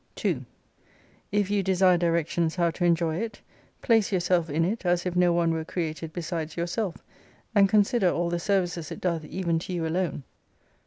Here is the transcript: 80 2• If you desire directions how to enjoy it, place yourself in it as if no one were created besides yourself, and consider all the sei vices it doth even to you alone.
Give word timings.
80 0.17 0.33
2• 0.33 0.39
If 1.31 1.51
you 1.51 1.61
desire 1.61 1.95
directions 1.95 2.55
how 2.55 2.71
to 2.71 2.85
enjoy 2.85 3.17
it, 3.17 3.39
place 3.83 4.11
yourself 4.11 4.49
in 4.49 4.65
it 4.65 4.83
as 4.83 5.05
if 5.05 5.15
no 5.15 5.31
one 5.31 5.51
were 5.53 5.63
created 5.63 6.11
besides 6.11 6.57
yourself, 6.57 6.97
and 7.53 7.69
consider 7.69 8.09
all 8.09 8.31
the 8.31 8.39
sei 8.39 8.61
vices 8.61 8.91
it 8.91 8.99
doth 8.99 9.23
even 9.25 9.59
to 9.59 9.73
you 9.73 9.85
alone. 9.85 10.23